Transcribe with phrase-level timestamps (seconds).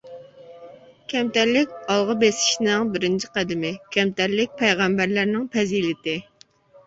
[1.11, 6.17] كەمتەرلىك ئالغا بېسىشنىڭ بىرىنچى قەدىمى، كەمتەرلىك پەيغەمبەرلەرنىڭ پەزىلىتى.